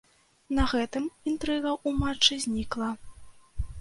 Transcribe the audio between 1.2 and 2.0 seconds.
інтрыга ў